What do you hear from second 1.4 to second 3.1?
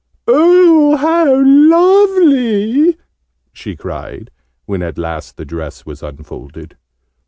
lovely!"